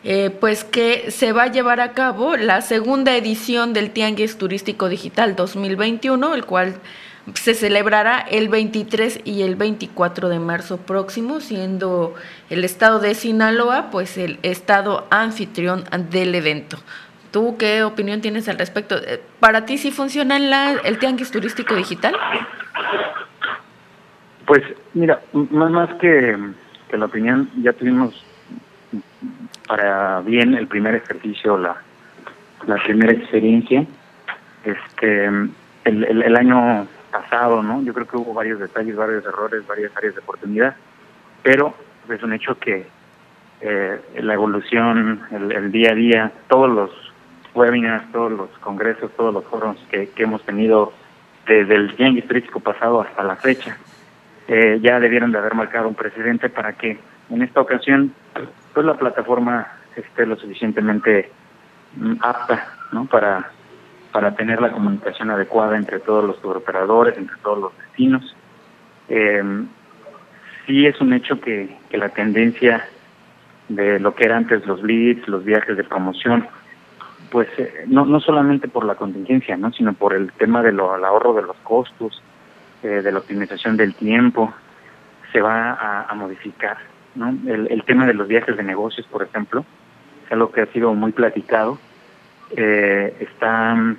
eh, 0.06 0.32
pues 0.32 0.66
que 0.66 1.12
se 1.12 1.32
va 1.32 1.44
a 1.44 1.52
llevar 1.52 1.80
a 1.80 1.94
cabo 1.94 2.36
la 2.36 2.62
segunda 2.62 3.16
edición 3.16 3.72
del 3.72 3.92
Tianguis 3.92 4.38
Turístico 4.38 4.90
Digital 4.90 5.36
2021, 5.38 6.34
el 6.34 6.46
cual 6.46 6.76
se 7.36 7.54
celebrará 7.54 8.20
el 8.20 8.50
23 8.50 9.22
y 9.24 9.44
el 9.44 9.56
24 9.56 10.28
de 10.28 10.40
marzo 10.40 10.78
próximo, 10.78 11.40
siendo 11.40 12.16
el 12.50 12.66
estado 12.66 13.00
de 13.00 13.16
Sinaloa 13.16 13.90
pues 13.92 14.18
el 14.18 14.40
estado 14.44 15.08
anfitrión 15.10 15.86
del 16.10 16.36
evento. 16.36 16.78
¿Tú 17.32 17.56
qué 17.58 17.84
opinión 17.84 18.20
tienes 18.20 18.50
al 18.50 18.60
respecto? 18.60 18.98
Eh, 18.98 19.22
¿Para 19.40 19.66
ti 19.66 19.78
sí 19.78 19.92
funciona 19.92 20.38
el 20.84 21.00
tianguis 21.00 21.32
turístico 21.32 21.76
digital? 21.76 22.14
Pues 24.46 24.62
mira, 24.94 25.22
más, 25.32 25.72
más 25.72 25.90
que 26.02 26.38
la 26.92 27.06
opinión, 27.06 27.50
ya 27.64 27.72
tuvimos 27.72 28.14
para 29.68 30.22
bien 30.22 30.54
el 30.56 30.68
primer 30.68 30.96
ejercicio, 30.96 31.58
la, 31.58 31.76
la 32.66 32.76
primera 32.84 33.14
experiencia. 33.14 33.86
Este, 34.64 35.26
el, 35.26 35.54
el 36.24 36.36
año 36.36 36.88
pasado, 37.12 37.62
¿no? 37.62 37.84
Yo 37.84 37.94
creo 37.94 38.08
que 38.08 38.18
hubo 38.18 38.34
varios 38.34 38.60
detalles, 38.60 38.96
varios 38.96 39.26
errores, 39.26 39.66
varias 39.68 39.96
áreas 39.96 40.16
de 40.16 40.22
oportunidad, 40.22 40.76
pero 41.44 41.74
es 42.10 42.24
un 42.24 42.34
hecho 42.34 42.58
que 42.58 42.88
eh, 43.62 44.02
la 44.22 44.34
evolución, 44.34 45.22
el, 45.32 45.72
día 45.72 45.92
a 45.92 45.96
día, 45.96 46.32
todos 46.50 46.70
los 46.70 46.92
webinars, 47.54 48.12
todos 48.12 48.32
los 48.32 48.50
congresos, 48.60 49.12
todos 49.16 49.34
los 49.34 49.46
foros 49.46 49.78
que, 49.90 50.10
hemos 50.18 50.44
tenido 50.44 50.92
desde 51.48 51.76
el 51.76 51.96
día 51.96 52.10
turístico 52.28 52.60
pasado 52.60 53.02
hasta 53.02 53.24
la 53.24 53.36
fecha, 53.36 53.78
eh, 54.48 54.80
ya 54.82 55.00
debieron 55.00 55.32
de 55.32 55.38
haber 55.38 55.54
marcado 55.54 55.88
un 55.88 55.96
precedente 55.96 56.50
para 56.50 56.74
que 56.74 57.00
en 57.30 57.42
esta 57.42 57.62
ocasión 57.62 58.14
pues 58.74 58.86
la 58.86 58.96
plataforma 58.96 59.68
esté 59.96 60.26
lo 60.26 60.36
suficientemente 60.36 61.32
mm, 61.98 62.16
apta 62.22 62.68
¿no? 62.92 63.06
para 63.06 63.52
para 64.12 64.36
tener 64.36 64.62
la 64.62 64.72
comunicación 64.72 65.32
adecuada 65.32 65.76
entre 65.76 66.00
todos 66.00 66.24
los 66.24 66.46
operadores, 66.46 67.18
entre 67.18 67.36
todos 67.38 67.58
los 67.58 67.78
destinos. 67.80 68.36
Eh, 69.10 69.42
sí 70.68 70.86
es 70.86 71.02
un 71.02 71.14
hecho 71.14 71.42
que, 71.42 71.76
que 71.90 71.98
la 71.98 72.10
tendencia 72.10 72.86
de 73.70 74.00
lo 74.00 74.14
que 74.14 74.26
eran 74.26 74.44
antes 74.44 74.66
los 74.66 74.84
leads, 74.84 75.28
los 75.28 75.44
viajes 75.44 75.76
de 75.78 75.84
promoción, 75.84 76.48
pues 77.32 77.48
eh, 77.58 77.86
no, 77.88 78.06
no 78.06 78.20
solamente 78.20 78.68
por 78.68 78.86
la 78.86 78.96
contingencia, 78.96 79.58
¿no? 79.58 79.72
sino 79.72 79.94
por 79.94 80.14
el 80.14 80.32
tema 80.34 80.62
del 80.62 80.80
ahorro 80.80 81.34
de 81.34 81.42
los 81.42 81.58
costos, 81.64 82.22
eh, 82.84 83.02
de 83.02 83.12
la 83.12 83.20
optimización 83.20 83.78
del 83.78 83.96
tiempo, 83.96 84.54
se 85.32 85.42
va 85.42 86.06
a, 86.08 86.14
modificar. 86.14 86.78
¿No? 87.16 87.30
El, 87.30 87.68
el, 87.72 87.84
tema 87.84 88.06
de 88.06 88.14
los 88.14 88.28
viajes 88.28 88.58
de 88.58 88.64
negocios, 88.64 89.06
por 89.08 89.24
ejemplo, 89.24 89.66
es 90.26 90.32
algo 90.32 90.52
que 90.52 90.62
ha 90.62 90.66
sido 90.68 90.94
muy 90.94 91.12
platicado 91.12 91.78
eh, 92.56 93.16
está 93.20 93.96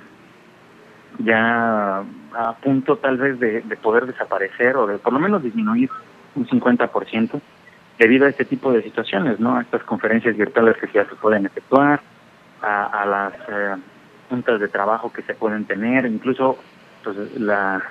ya 1.19 1.97
a 1.99 2.53
punto 2.61 2.97
tal 2.97 3.17
vez 3.17 3.39
de, 3.39 3.61
poder 3.81 4.05
desaparecer 4.05 4.77
o 4.77 4.87
de 4.87 4.97
por 4.97 5.11
lo 5.11 5.19
menos 5.19 5.43
disminuir 5.43 5.89
un 6.35 6.47
50% 6.47 7.41
debido 7.97 8.25
a 8.25 8.29
este 8.29 8.45
tipo 8.45 8.71
de 8.71 8.81
situaciones, 8.81 9.39
¿no? 9.39 9.57
A 9.57 9.61
estas 9.61 9.83
conferencias 9.83 10.35
virtuales 10.37 10.77
que 10.77 10.87
ya 10.93 11.05
se 11.05 11.15
pueden 11.15 11.45
efectuar, 11.45 12.01
a, 12.61 13.05
las 13.05 13.33
eh, 13.47 13.75
juntas 14.29 14.59
de 14.59 14.67
trabajo 14.67 15.11
que 15.13 15.21
se 15.21 15.35
pueden 15.35 15.65
tener, 15.65 16.05
incluso 16.05 16.57
pues, 17.03 17.39
la 17.39 17.83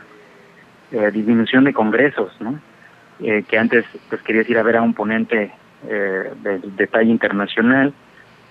eh, 0.90 1.10
disminución 1.12 1.64
de 1.64 1.72
congresos, 1.72 2.32
¿no? 2.40 2.58
Eh, 3.20 3.44
que 3.48 3.58
antes 3.58 3.84
pues 4.08 4.20
querías 4.22 4.48
ir 4.50 4.58
a 4.58 4.62
ver 4.64 4.76
a 4.76 4.82
un 4.82 4.92
ponente 4.92 5.52
eh, 5.88 6.32
de, 6.42 6.58
de 6.58 6.86
talla 6.88 7.10
internacional 7.10 7.92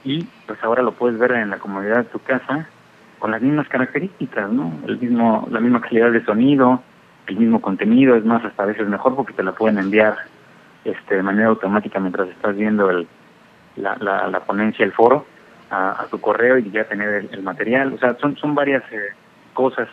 y 0.05 0.23
pues 0.47 0.63
ahora 0.63 0.81
lo 0.81 0.93
puedes 0.93 1.19
ver 1.19 1.31
en 1.33 1.49
la 1.49 1.57
comodidad 1.57 1.97
de 1.97 2.03
tu 2.05 2.19
casa 2.19 2.67
con 3.19 3.31
las 3.31 3.41
mismas 3.41 3.67
características, 3.69 4.51
¿no? 4.51 4.73
El 4.85 4.99
mismo, 4.99 5.47
la 5.49 5.59
misma 5.59 5.81
calidad 5.81 6.11
de 6.11 6.23
sonido, 6.25 6.81
el 7.27 7.37
mismo 7.37 7.61
contenido, 7.61 8.15
es 8.15 8.25
más, 8.25 8.43
hasta 8.43 8.63
a 8.63 8.65
veces 8.65 8.87
mejor 8.87 9.15
porque 9.15 9.33
te 9.33 9.43
la 9.43 9.53
pueden 9.53 9.77
enviar 9.77 10.17
este, 10.83 11.15
de 11.15 11.23
manera 11.23 11.47
automática 11.47 11.99
mientras 11.99 12.27
estás 12.29 12.55
viendo 12.55 12.89
el, 12.89 13.07
la, 13.77 13.95
la, 13.95 14.39
ponencia, 14.41 14.83
el 14.83 14.91
foro, 14.91 15.25
a, 15.71 16.05
tu 16.11 16.19
correo 16.19 16.57
y 16.57 16.69
ya 16.69 16.83
tener 16.83 17.29
el, 17.31 17.43
material. 17.43 17.93
O 17.93 17.97
sea, 17.97 18.15
son, 18.15 18.35
son 18.35 18.55
varias 18.55 18.83
eh, 18.91 19.13
cosas 19.53 19.87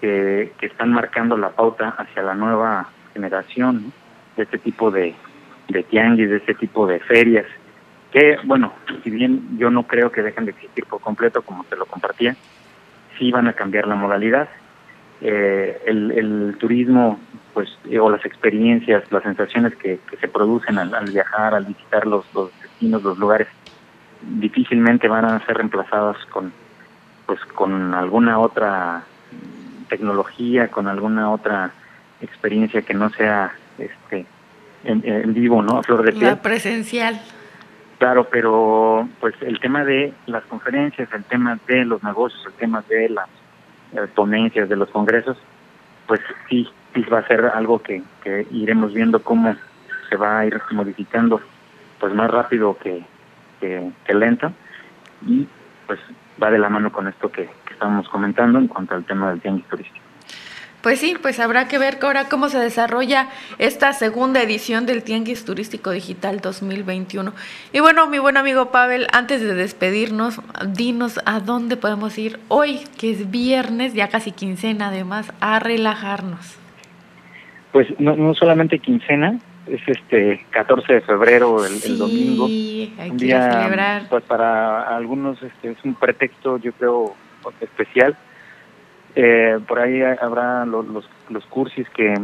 que, 0.00 0.52
que 0.58 0.66
están 0.66 0.92
marcando 0.92 1.36
la 1.38 1.50
pauta 1.50 1.94
hacia 1.96 2.22
la 2.22 2.34
nueva 2.34 2.88
generación 3.14 3.92
de 4.36 4.42
este 4.44 4.58
tipo 4.58 4.90
de, 4.90 5.14
de 5.68 5.82
tianguis, 5.84 6.30
de 6.30 6.36
este 6.36 6.54
tipo 6.54 6.86
de 6.86 7.00
ferias 7.00 7.46
que, 8.12 8.38
bueno, 8.44 8.72
si 9.04 9.10
bien 9.10 9.58
yo 9.58 9.70
no 9.70 9.82
creo 9.82 10.10
que 10.10 10.22
dejen 10.22 10.46
de 10.46 10.52
existir 10.52 10.86
por 10.86 11.00
completo, 11.00 11.42
como 11.42 11.64
te 11.64 11.76
lo 11.76 11.86
compartía, 11.86 12.36
sí 13.18 13.30
van 13.30 13.48
a 13.48 13.52
cambiar 13.52 13.86
la 13.86 13.94
modalidad. 13.94 14.48
Eh, 15.20 15.82
el, 15.86 16.56
turismo, 16.58 17.18
pues, 17.52 17.68
eh, 17.90 17.98
o 17.98 18.08
las 18.08 18.24
experiencias, 18.24 19.10
las 19.10 19.22
sensaciones 19.22 19.74
que, 19.76 19.98
se 20.20 20.28
producen 20.28 20.78
al, 20.78 21.10
viajar, 21.10 21.54
al 21.54 21.66
visitar 21.66 22.06
los, 22.06 22.24
los 22.34 22.50
destinos, 22.62 23.02
los 23.02 23.18
lugares, 23.18 23.48
difícilmente 24.22 25.08
van 25.08 25.24
a 25.26 25.44
ser 25.44 25.56
reemplazadas 25.56 26.16
con, 26.26 26.52
pues, 27.26 27.40
con 27.54 27.92
alguna 27.92 28.38
otra 28.38 29.04
tecnología, 29.88 30.68
con 30.68 30.88
alguna 30.88 31.30
otra 31.30 31.70
experiencia 32.20 32.82
que 32.82 32.94
no 32.94 33.10
sea, 33.10 33.52
este, 33.78 34.26
en, 34.84 35.34
vivo, 35.34 35.62
¿no? 35.62 35.78
A 35.78 35.82
flor 35.82 36.02
de 36.02 36.12
piel. 36.12 36.24
La 36.24 36.42
presencial. 36.42 37.20
Claro, 37.98 38.28
pero 38.30 39.08
pues 39.20 39.34
el 39.40 39.58
tema 39.58 39.84
de 39.84 40.12
las 40.26 40.44
conferencias, 40.44 41.08
el 41.12 41.24
tema 41.24 41.58
de 41.66 41.84
los 41.84 42.02
negocios, 42.02 42.42
el 42.46 42.52
tema 42.52 42.84
de 42.88 43.08
las 43.08 43.28
eh, 43.92 44.06
ponencias, 44.14 44.68
de 44.68 44.76
los 44.76 44.90
congresos, 44.90 45.38
pues 46.06 46.20
sí, 46.48 46.68
sí 46.94 47.02
va 47.02 47.20
a 47.20 47.26
ser 47.26 47.46
algo 47.46 47.80
que, 47.80 48.02
que 48.22 48.46
iremos 48.50 48.92
viendo 48.92 49.22
cómo 49.22 49.56
se 50.08 50.16
va 50.16 50.40
a 50.40 50.46
ir 50.46 50.60
modificando 50.72 51.40
pues 51.98 52.12
más 52.12 52.30
rápido 52.30 52.76
que, 52.78 53.02
que, 53.60 54.14
lento 54.14 54.52
y 55.26 55.48
pues 55.86 55.98
va 56.42 56.50
de 56.50 56.58
la 56.58 56.68
mano 56.68 56.92
con 56.92 57.08
esto 57.08 57.30
que, 57.30 57.48
que 57.64 57.72
estamos 57.72 58.08
comentando 58.08 58.58
en 58.58 58.68
cuanto 58.68 58.94
al 58.94 59.04
tema 59.04 59.30
del 59.30 59.40
tianguis 59.40 59.66
turístico. 59.68 60.05
Pues 60.86 61.00
sí, 61.00 61.16
pues 61.20 61.40
habrá 61.40 61.66
que 61.66 61.78
ver 61.78 61.98
ahora 62.00 62.28
cómo 62.28 62.48
se 62.48 62.60
desarrolla 62.60 63.26
esta 63.58 63.92
segunda 63.92 64.40
edición 64.40 64.86
del 64.86 65.02
Tianguis 65.02 65.44
Turístico 65.44 65.90
Digital 65.90 66.38
2021. 66.38 67.32
Y 67.72 67.80
bueno, 67.80 68.06
mi 68.06 68.20
buen 68.20 68.36
amigo 68.36 68.70
Pavel, 68.70 69.08
antes 69.12 69.40
de 69.40 69.52
despedirnos, 69.54 70.40
dinos 70.64 71.18
a 71.26 71.40
dónde 71.40 71.76
podemos 71.76 72.16
ir 72.18 72.38
hoy, 72.46 72.82
que 73.00 73.10
es 73.10 73.32
viernes, 73.32 73.94
ya 73.94 74.06
casi 74.10 74.30
quincena 74.30 74.86
además, 74.86 75.32
a 75.40 75.58
relajarnos. 75.58 76.56
Pues 77.72 77.88
no, 77.98 78.14
no 78.14 78.32
solamente 78.34 78.78
quincena, 78.78 79.40
es 79.66 79.80
este 79.88 80.46
14 80.50 80.92
de 80.92 81.00
febrero, 81.00 81.66
el, 81.66 81.98
domingo. 81.98 82.46
Sí, 82.46 82.94
hay 82.96 83.10
que 83.10 83.26
celebrar. 83.26 84.08
Pues 84.08 84.22
para 84.22 84.96
algunos 84.96 85.42
este, 85.42 85.72
es 85.72 85.84
un 85.84 85.96
pretexto, 85.96 86.58
yo 86.58 86.70
creo, 86.74 87.16
especial 87.60 88.16
eh, 89.16 89.58
por 89.66 89.78
ahí 89.78 90.02
habrá 90.02 90.66
los, 90.66 90.86
los, 91.30 91.46
cursis 91.46 91.88
que, 91.88 92.14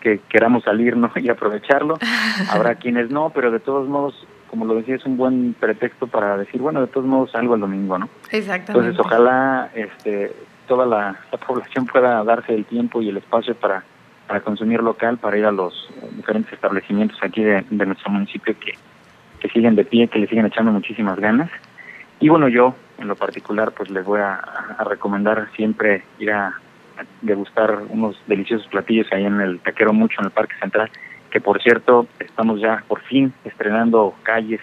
que 0.00 0.20
queramos 0.30 0.64
salir 0.64 0.96
¿no? 0.96 1.12
y 1.16 1.28
aprovecharlo. 1.28 1.98
Habrá 2.50 2.76
quienes 2.76 3.10
no, 3.10 3.30
pero 3.30 3.50
de 3.50 3.60
todos 3.60 3.86
modos, 3.86 4.26
como 4.48 4.64
lo 4.64 4.74
decía, 4.76 4.96
es 4.96 5.04
un 5.04 5.18
buen 5.18 5.54
pretexto 5.54 6.06
para 6.06 6.38
decir, 6.38 6.62
bueno, 6.62 6.80
de 6.80 6.86
todos 6.86 7.06
modos 7.06 7.30
salgo 7.32 7.54
el 7.54 7.60
domingo, 7.60 7.98
¿no? 7.98 8.08
Exactamente. 8.30 8.88
Entonces, 8.88 8.98
ojalá 8.98 9.70
este, 9.74 10.32
toda 10.66 10.86
la, 10.86 11.20
población 11.46 11.84
pueda 11.84 12.24
darse 12.24 12.54
el 12.54 12.64
tiempo 12.64 13.02
y 13.02 13.10
el 13.10 13.18
espacio 13.18 13.54
para, 13.54 13.84
para 14.26 14.40
consumir 14.40 14.82
local, 14.82 15.18
para 15.18 15.36
ir 15.36 15.44
a 15.44 15.52
los 15.52 15.90
diferentes 16.16 16.50
establecimientos 16.54 17.18
aquí 17.22 17.44
de, 17.44 17.66
de 17.68 17.86
nuestro 17.86 18.10
municipio 18.10 18.54
que, 18.58 18.72
que 19.40 19.48
siguen 19.50 19.76
de 19.76 19.84
pie, 19.84 20.08
que 20.08 20.18
le 20.18 20.26
siguen 20.26 20.46
echando 20.46 20.72
muchísimas 20.72 21.18
ganas. 21.20 21.50
Y 22.18 22.30
bueno, 22.30 22.48
yo 22.48 22.74
en 23.00 23.08
lo 23.08 23.16
particular 23.16 23.72
pues 23.72 23.90
les 23.90 24.04
voy 24.04 24.20
a, 24.20 24.40
recomendar 24.84 25.48
siempre 25.56 26.04
ir 26.18 26.32
a, 26.32 26.54
degustar 27.22 27.80
unos 27.88 28.20
deliciosos 28.26 28.66
platillos 28.68 29.06
ahí 29.12 29.24
en 29.24 29.40
el 29.40 29.58
Taquero 29.60 29.92
Mucho, 29.94 30.20
en 30.20 30.26
el 30.26 30.32
Parque 30.32 30.54
Central, 30.60 30.90
que 31.30 31.40
por 31.40 31.62
cierto 31.62 32.06
estamos 32.18 32.60
ya 32.60 32.84
por 32.86 33.00
fin 33.02 33.32
estrenando 33.44 34.14
calles 34.22 34.60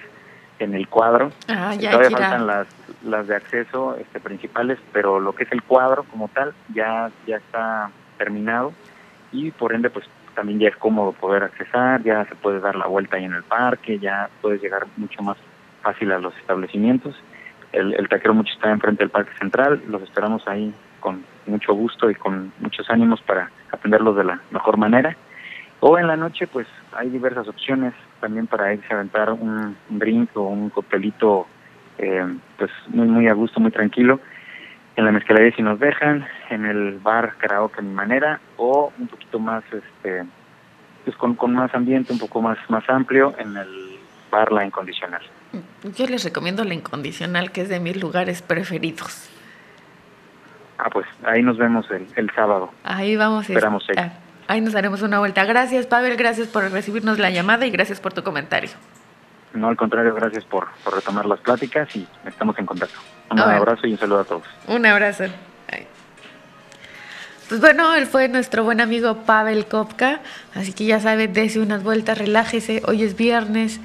en 0.60 0.76
el 0.76 0.88
cuadro. 0.88 1.32
Ah, 1.48 1.74
ya 1.74 1.92
Todavía 1.92 2.18
faltan 2.18 2.46
las, 2.46 2.68
las 3.04 3.28
de 3.28 3.36
acceso 3.36 3.96
este, 3.98 4.20
principales, 4.20 4.78
pero 4.94 5.20
lo 5.20 5.34
que 5.34 5.46
es 5.46 5.52
el 5.52 5.64
cuadro 5.64 6.04
como 6.04 6.28
tal 6.28 6.54
ya, 6.74 7.10
ya 7.26 7.38
está 7.38 7.90
terminado 8.18 8.72
y 9.32 9.52
por 9.52 9.74
ende 9.74 9.90
pues 9.90 10.06
también 10.36 10.60
ya 10.60 10.70
es 10.70 10.78
cómodo 10.78 11.14
poder 11.14 11.44
accesar, 11.44 12.04
ya 12.04 12.24
se 12.26 12.36
puede 12.36 12.60
dar 12.60 12.76
la 12.76 12.86
vuelta 12.86 13.18
ahí 13.18 13.26
en 13.26 13.34
el 13.34 13.44
parque, 13.44 13.98
ya 13.98 14.30
puedes 14.42 14.62
llegar 14.62 14.86
mucho 14.96 15.24
más 15.24 15.38
fácil 15.82 16.12
a 16.12 16.20
los 16.20 16.38
establecimientos. 16.38 17.16
El, 17.72 17.94
el 17.94 18.08
taquero 18.08 18.34
mucho 18.34 18.54
está 18.54 18.72
enfrente 18.72 19.04
del 19.04 19.10
Parque 19.10 19.32
Central, 19.38 19.82
los 19.88 20.02
esperamos 20.02 20.48
ahí 20.48 20.74
con 21.00 21.24
mucho 21.46 21.74
gusto 21.74 22.10
y 22.10 22.16
con 22.16 22.52
muchos 22.60 22.90
ánimos 22.90 23.22
para 23.22 23.52
atenderlos 23.72 24.16
de 24.16 24.24
la 24.24 24.42
mejor 24.52 24.78
manera. 24.78 25.16
O 25.80 25.98
en 25.98 26.08
la 26.08 26.18
noche, 26.18 26.48
pues 26.48 26.68
hay 26.94 27.10
diversas 27.10 27.48
opciones 27.48 27.94
también 28.20 28.48
para 28.48 28.74
irse 28.74 28.92
a 28.92 28.96
aventar 28.96 29.32
un, 29.32 29.78
drink 29.90 30.36
o 30.36 30.44
un 30.44 30.70
coctelito, 30.70 31.48
eh, 32.00 32.26
pues 32.58 32.72
muy, 32.88 33.08
muy 33.08 33.28
a 33.28 33.34
gusto, 33.34 33.60
muy 33.60 33.72
tranquilo. 33.72 34.20
En 34.96 35.06
la 35.06 35.12
mezcalería 35.12 35.56
si 35.56 35.62
nos 35.62 35.80
dejan, 35.80 36.26
en 36.50 36.66
el 36.66 36.98
bar 36.98 37.36
karaoke 37.38 37.80
a 37.80 37.84
mi 37.84 37.94
manera, 37.94 38.40
o 38.58 38.92
un 38.98 39.08
poquito 39.08 39.38
más, 39.38 39.64
este, 39.72 40.24
pues 41.06 41.16
con, 41.18 41.36
con 41.36 41.54
más 41.54 41.74
ambiente, 41.76 42.12
un 42.12 42.20
poco 42.20 42.42
más, 42.42 42.58
más 42.70 42.90
amplio, 42.90 43.36
en 43.38 43.56
el 43.56 44.00
bar 44.32 44.52
La 44.52 44.66
Incondicional. 44.66 45.22
Yo 45.84 46.08
les 46.08 46.24
recomiendo 46.24 46.64
La 46.64 46.74
Incondicional, 46.74 47.52
que 47.52 47.62
es 47.62 47.70
de 47.70 47.80
mis 47.80 48.02
lugares 48.02 48.42
preferidos. 48.42 49.30
Ah, 50.78 50.90
pues 50.92 51.08
ahí 51.24 51.42
nos 51.42 51.58
vemos 51.58 51.90
el, 51.92 52.08
el 52.16 52.32
sábado. 52.34 52.72
Ahí 52.84 53.16
vamos. 53.16 53.50
Esperamos 53.50 53.86
Ahí 54.48 54.62
nos 54.62 54.76
haremos 54.76 55.02
una 55.02 55.20
vuelta. 55.20 55.44
Gracias, 55.44 55.86
Pavel. 55.88 56.16
Gracias 56.16 56.48
por 56.48 56.70
recibirnos 56.72 57.20
la 57.20 57.30
llamada 57.30 57.66
y 57.66 57.72
gracias 57.72 58.00
por 58.00 58.14
tu 58.14 58.24
comentario. 58.24 58.70
No, 59.54 59.68
al 59.70 59.76
contrario, 59.76 60.14
gracias 60.14 60.46
por, 60.46 60.68
por 60.84 60.96
retomar 60.96 61.26
las 61.26 61.40
pláticas 61.40 61.94
y 61.96 62.08
estamos 62.26 62.58
en 62.60 62.66
contacto. 62.66 63.00
Un 63.32 63.40
abrazo 63.40 63.88
y 63.88 63.94
un 63.94 64.00
saludo 64.00 64.20
a 64.20 64.24
todos. 64.24 64.44
Un 64.68 64.86
abrazo. 64.86 65.26
Pues 67.50 67.62
bueno, 67.62 67.96
él 67.96 68.08
fue 68.08 68.28
nuestro 68.28 68.66
buen 68.66 68.82
amigo 68.82 69.24
Pavel 69.26 69.68
Kopka, 69.68 70.20
así 70.54 70.74
que 70.74 70.84
ya 70.84 71.00
sabe, 71.00 71.30
dése 71.30 71.62
unas 71.62 71.82
vueltas, 71.82 72.18
relájese, 72.18 72.82
hoy 72.86 73.04
es 73.04 73.16
viernes, 73.16 73.80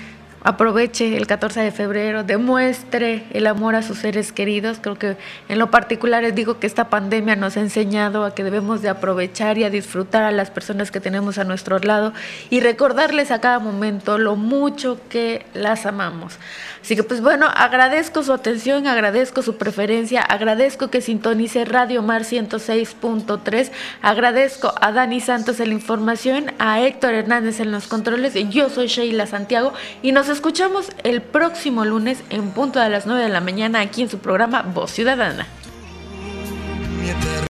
aproveche 0.45 1.17
el 1.17 1.27
14 1.27 1.61
de 1.61 1.71
febrero, 1.71 2.25
demuestre 2.25 3.25
el 3.33 3.47
amor 3.47 3.75
a 3.75 3.83
sus 3.83 3.99
seres 3.99 4.33
queridos. 4.33 4.79
Creo 4.81 4.99
que 4.99 5.17
en 5.49 5.59
lo 5.59 5.71
particular 5.71 6.23
les 6.23 6.35
digo 6.35 6.59
que 6.59 6.67
esta 6.67 6.89
pandemia 6.91 7.37
nos 7.37 7.57
ha 7.57 7.61
enseñado 7.61 8.25
a 8.25 8.35
que 8.35 8.45
debemos 8.45 8.83
de 8.83 8.89
aprovechar 8.89 9.59
y 9.59 9.65
a 9.65 9.71
disfrutar 9.71 10.23
a 10.25 10.33
las 10.33 10.51
personas 10.51 10.91
que 10.91 11.01
tenemos 11.01 11.39
a 11.39 11.45
nuestro 11.45 11.79
lado 11.79 12.13
y 12.51 12.61
recordarles 12.61 13.31
a 13.31 13.41
cada 13.41 13.59
momento 13.59 14.19
lo 14.19 14.37
mucho 14.37 14.99
que 15.09 15.47
las 15.55 15.87
amamos. 15.87 16.39
Así 16.83 16.97
que 16.97 17.05
pues 17.05 17.21
bueno, 17.21 17.47
agradezco 17.55 18.25
su 18.25 18.33
atención, 18.33 18.89
agradezco 18.89 19.43
su 19.43 19.57
preferencia, 19.57 20.21
agradezco 20.21 20.91
que 20.91 21.01
sintonice 21.01 21.65
Radio 21.65 22.03
Mar 22.03 22.23
106.3, 22.23 23.71
agradezco 24.03 24.75
a 24.81 24.91
Dani 24.91 25.21
Santos 25.21 25.61
en 25.61 25.69
la 25.69 25.75
información, 25.75 26.53
a 26.59 26.81
Héctor 26.81 27.15
Hernández 27.15 27.61
en 27.61 27.71
los 27.71 27.87
controles, 27.87 28.35
yo 28.51 28.69
soy 28.69 28.89
Sheila 28.89 29.27
Santiago 29.27 29.73
y 30.03 30.11
nos 30.11 30.29
escuchamos 30.29 30.91
el 31.05 31.23
próximo 31.23 31.85
lunes 31.85 32.19
en 32.31 32.51
punto 32.51 32.81
de 32.81 32.89
las 32.89 33.07
9 33.07 33.23
de 33.23 33.29
la 33.29 33.41
mañana 33.41 33.81
aquí 33.81 34.03
en 34.03 34.11
su 34.11 34.19
programa 34.19 34.63
Voz 34.63 34.91
Ciudadana. 34.91 35.47